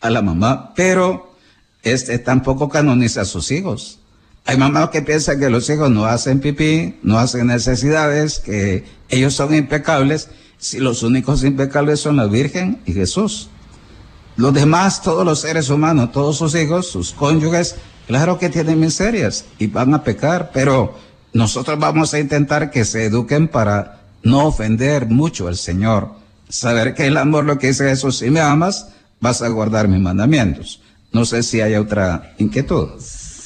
[0.00, 1.36] a la mamá, pero
[1.82, 3.98] este tampoco canoniza a sus hijos.
[4.44, 9.34] Hay mamás que piensan que los hijos no hacen pipí, no hacen necesidades, que ellos
[9.34, 13.48] son impecables, si los únicos impecables son la Virgen y Jesús.
[14.36, 19.44] Los demás, todos los seres humanos, todos sus hijos, sus cónyuges, claro que tienen miserias
[19.58, 20.94] y van a pecar, pero
[21.32, 26.12] nosotros vamos a intentar que se eduquen para no ofender mucho al Señor.
[26.48, 28.88] Saber que el amor lo que dice Jesús, si me amas,
[29.20, 30.80] vas a guardar mis mandamientos.
[31.12, 32.90] No sé si hay otra inquietud.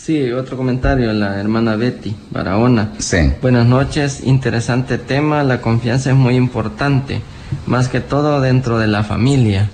[0.04, 2.92] Sí, otro comentario, la hermana Betty Barahona.
[2.98, 3.18] Sí.
[3.40, 7.20] Buenas noches, interesante tema, la confianza es muy importante,
[7.66, 9.70] más que todo dentro de la familia.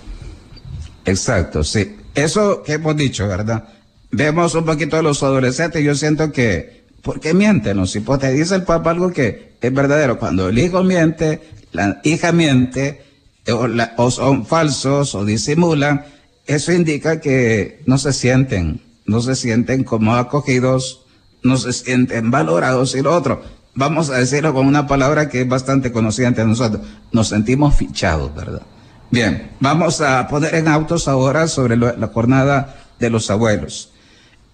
[1.07, 1.97] Exacto, sí.
[2.14, 3.69] Eso que hemos dicho, ¿verdad?
[4.11, 7.87] Vemos un poquito a los adolescentes, yo siento que, ¿por qué mienten?
[7.87, 11.41] Si pues te dice el papá algo que es verdadero, cuando el hijo miente,
[11.73, 13.03] la hija miente,
[13.51, 16.05] o, la, o son falsos o disimulan,
[16.47, 21.01] eso indica que no se sienten no se sienten como acogidos,
[21.42, 23.42] no se sienten valorados y lo otro.
[23.75, 26.87] Vamos a decirlo con una palabra que es bastante conocida entre nosotros.
[27.11, 28.62] Nos sentimos fichados, ¿verdad?
[29.11, 33.90] Bien, vamos a poner en autos ahora sobre la jornada de los abuelos.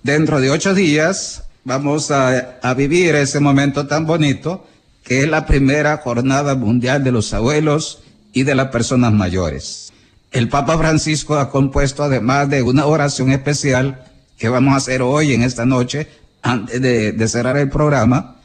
[0.03, 4.67] Dentro de ocho días vamos a, a vivir ese momento tan bonito
[5.03, 9.93] que es la primera jornada mundial de los abuelos y de las personas mayores.
[10.31, 14.05] El Papa Francisco ha compuesto además de una oración especial
[14.38, 16.09] que vamos a hacer hoy en esta noche,
[16.42, 18.37] antes de, de cerrar el programa,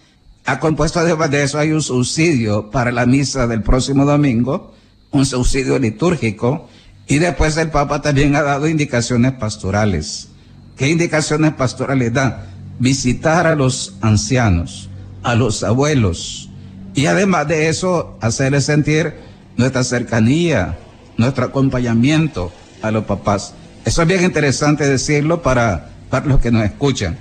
[0.45, 4.73] ha compuesto además de eso hay un subsidio para la misa del próximo domingo,
[5.11, 6.69] un subsidio litúrgico,
[7.07, 10.29] y después el Papa también ha dado indicaciones pastorales.
[10.77, 12.47] ¿Qué indicaciones pastorales da?
[12.79, 14.89] Visitar a los ancianos,
[15.23, 16.49] a los abuelos,
[16.95, 19.13] y además de eso, hacerles sentir
[19.57, 20.77] nuestra cercanía,
[21.17, 23.53] nuestro acompañamiento a los papás.
[23.85, 27.17] Eso es bien interesante decirlo para, para los que nos escuchan.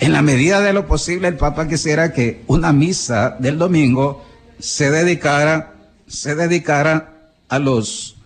[0.00, 4.24] En la medida de lo posible, el Papa quisiera que una misa del domingo
[4.58, 5.74] se dedicara,
[6.06, 8.16] se dedicara a los,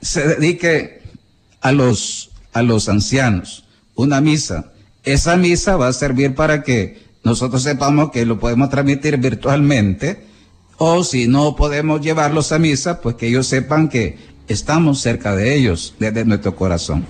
[0.00, 1.02] se dedique
[1.60, 3.64] a los, a los ancianos.
[3.94, 4.72] Una misa.
[5.04, 10.24] Esa misa va a servir para que nosotros sepamos que lo podemos transmitir virtualmente,
[10.78, 14.16] o si no podemos llevarlos a misa, pues que ellos sepan que
[14.48, 17.04] estamos cerca de ellos desde nuestro corazón.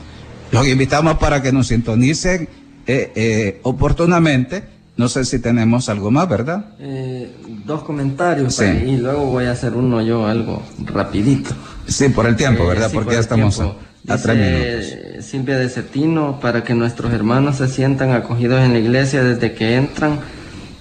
[0.51, 2.49] Los invitamos para que nos sintonicen
[2.87, 4.65] eh, eh, oportunamente.
[4.97, 6.67] No sé si tenemos algo más, ¿verdad?
[6.79, 7.31] Eh,
[7.65, 8.65] dos comentarios Sí.
[8.65, 11.51] y luego voy a hacer uno yo algo rapidito.
[11.89, 12.89] Sí, por el tiempo, Eh, ¿verdad?
[12.91, 15.25] sí, Porque por ya estamos a, tres minutos.
[15.27, 19.77] Silvia de Cetino, para que nuestros hermanos se sientan acogidos en la iglesia desde que
[19.77, 20.21] entran,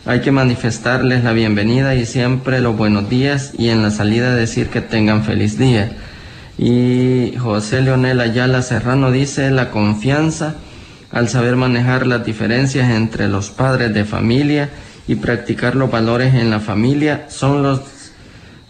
[0.05, 4.67] hay que manifestarles la bienvenida y siempre los buenos días y en la salida decir
[4.67, 5.95] que tengan feliz día.
[6.61, 10.57] Y José Leonel Ayala Serrano dice, la confianza
[11.09, 14.69] al saber manejar las diferencias entre los padres de familia
[15.07, 17.81] y practicar los valores en la familia son los,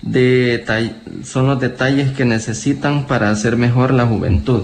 [0.04, 4.64] los detalles que necesitan para hacer mejor la juventud.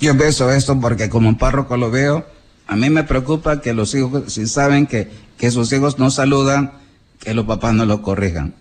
[0.00, 2.24] Yo beso esto porque como párroco lo veo,
[2.68, 6.70] a mí me preocupa que los hijos, si saben que, que sus hijos no saludan,
[7.18, 8.54] que los papás no lo corrijan.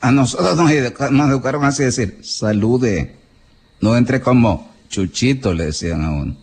[0.00, 3.16] A nosotros nos, educaron así decir, salude,
[3.80, 6.36] no entre como chuchito, le decían a uno.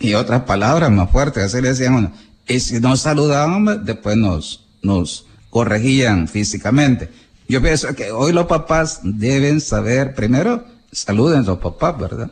[0.00, 2.12] Y otras palabras más fuertes, así le decían a uno.
[2.48, 7.08] Y si no saludaban, después nos, nos corregían físicamente.
[7.48, 12.30] Yo pienso que hoy los papás deben saber, primero, saluden los papás, ¿verdad?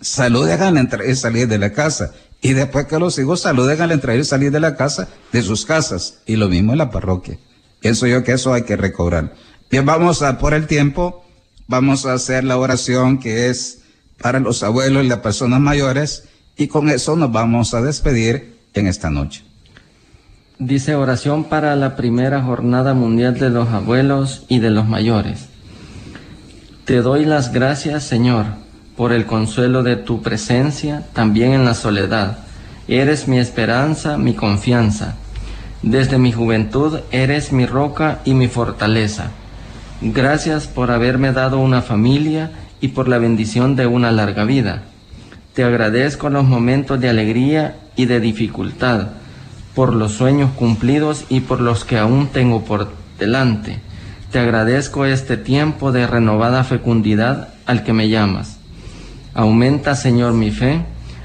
[0.00, 2.12] Saluden al entrar y salir de la casa.
[2.40, 5.64] Y después que los hijos saluden al entrar y salir de la casa, de sus
[5.64, 6.18] casas.
[6.26, 7.38] Y lo mismo en la parroquia.
[7.80, 9.34] Pienso yo que eso hay que recobrar.
[9.70, 11.24] Bien, vamos a, por el tiempo,
[11.66, 13.82] vamos a hacer la oración que es
[14.20, 16.24] para los abuelos y las personas mayores
[16.56, 19.44] y con eso nos vamos a despedir en esta noche.
[20.58, 25.46] Dice oración para la primera jornada mundial de los abuelos y de los mayores.
[26.84, 28.46] Te doy las gracias, Señor,
[28.96, 32.38] por el consuelo de tu presencia también en la soledad.
[32.88, 35.16] Eres mi esperanza, mi confianza.
[35.82, 39.30] Desde mi juventud eres mi roca y mi fortaleza.
[40.00, 44.82] Gracias por haberme dado una familia y por la bendición de una larga vida.
[45.54, 49.08] Te agradezco los momentos de alegría y de dificultad,
[49.74, 53.80] por los sueños cumplidos y por los que aún tengo por delante.
[54.30, 58.58] Te agradezco este tiempo de renovada fecundidad al que me llamas.
[59.34, 60.82] Aumenta, Señor, mi fe,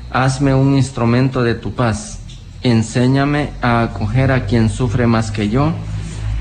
[0.10, 2.20] hazme un instrumento de tu paz.
[2.64, 5.74] Enséñame a acoger a quien sufre más que yo,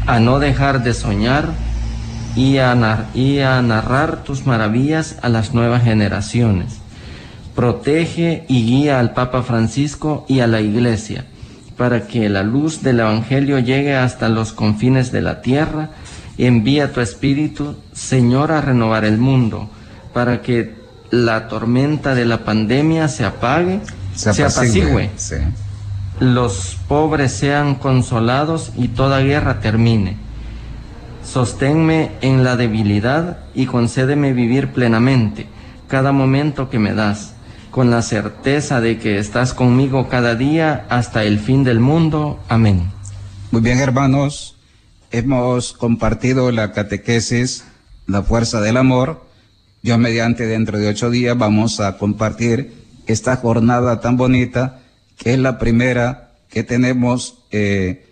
[0.06, 1.50] a no dejar de soñar,
[2.34, 6.78] y a, narrar tus maravillas a las nuevas generaciones.
[7.54, 11.26] Protege y guía al Papa Francisco y a la Iglesia,
[11.76, 15.90] para que la luz del Evangelio llegue hasta los confines de la tierra.
[16.38, 19.68] Envía tu Espíritu, Señor, a renovar el mundo,
[20.14, 20.74] para que
[21.10, 23.80] la tormenta de la pandemia se apague,
[24.14, 25.10] se apacigüe,
[26.20, 30.21] los pobres sean consolados y toda guerra termine
[31.24, 35.46] Sosténme en la debilidad y concédeme vivir plenamente
[35.88, 37.34] cada momento que me das,
[37.70, 42.40] con la certeza de que estás conmigo cada día hasta el fin del mundo.
[42.48, 42.90] Amén.
[43.50, 44.56] Muy bien, hermanos,
[45.10, 47.64] hemos compartido la catequesis,
[48.06, 49.24] la fuerza del amor.
[49.82, 52.74] Yo mediante dentro de ocho días vamos a compartir
[53.06, 54.80] esta jornada tan bonita
[55.16, 58.06] que es la primera que tenemos eh,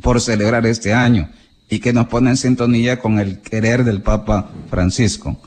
[0.00, 1.28] por celebrar este año
[1.70, 5.40] y que nos pone en sintonía con el querer del Papa Francisco.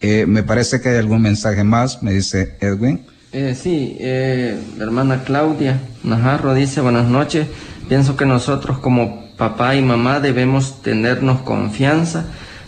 [0.00, 3.02] Eh, me parece que hay algún mensaje más, me dice Edwin.
[3.32, 7.46] Eh, sí, eh, hermana Claudia Najarro dice buenas noches.
[7.88, 12.24] Pienso que nosotros como papá y mamá debemos tenernos confianza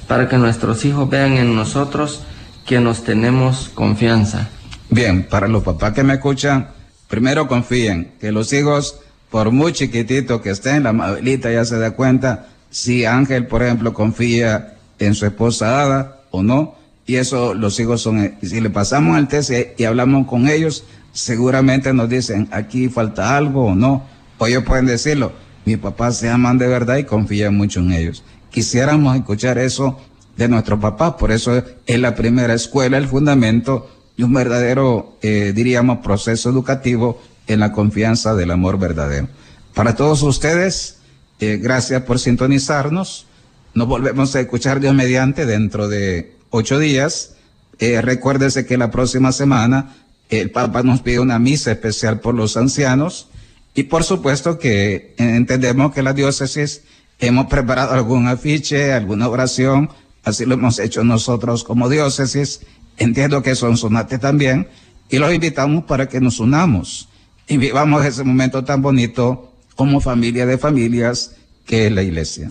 [0.07, 2.23] para que nuestros hijos vean en nosotros
[2.67, 4.49] que nos tenemos confianza.
[4.91, 6.69] Bien, para los papás que me escuchan,
[7.09, 9.01] primero confíen que los hijos,
[9.31, 13.95] por muy chiquitito que estén, la abuelita ya se da cuenta si Ángel, por ejemplo,
[13.95, 16.75] confía en su esposa Ada o no,
[17.07, 21.93] y eso los hijos son, si le pasamos el test y, hablamos con ellos, seguramente
[21.95, 24.07] nos dicen, aquí falta algo o no,
[24.37, 25.33] o ellos pueden decirlo,
[25.65, 28.23] mi papá se aman de verdad y confía mucho en ellos.
[28.51, 29.99] Quisiéramos escuchar eso
[30.37, 35.53] de nuestro papá, por eso es la primera escuela, el fundamento de un verdadero, eh,
[35.55, 39.29] diríamos, proceso educativo en la confianza del amor verdadero.
[39.75, 40.98] Para todos ustedes,
[41.41, 43.27] eh, gracias por sintonizarnos.
[43.75, 47.35] Nos volvemos a escuchar Dios mediante dentro de ocho días.
[47.79, 49.95] Eh, recuérdese que la próxima semana
[50.31, 53.29] el Papa nos pide una misa especial por los ancianos
[53.75, 56.83] y por supuesto que entendemos que la diócesis
[57.21, 59.91] hemos preparado algún afiche, alguna oración,
[60.25, 62.61] así lo hemos hecho nosotros como diócesis.
[62.97, 64.69] Entiendo que son sonate también
[65.09, 67.09] y los invitamos para que nos unamos
[67.47, 69.48] y vivamos ese momento tan bonito
[69.79, 72.51] como familia de familias que es la iglesia.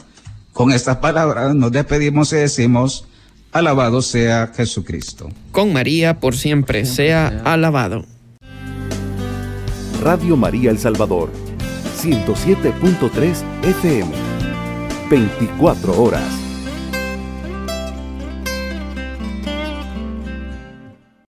[0.53, 3.05] Con estas palabras nos despedimos y decimos,
[3.51, 5.30] alabado sea Jesucristo.
[5.51, 8.05] Con María por siempre sea alabado.
[10.01, 11.30] Radio María El Salvador,
[12.01, 14.11] 107.3 FM,
[15.09, 16.47] 24 horas.